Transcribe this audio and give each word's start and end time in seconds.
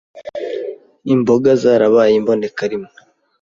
imboga 1.13 1.49
zarabaye 1.61 2.13
imboneka 2.21 2.61
rimwe. 2.71 2.93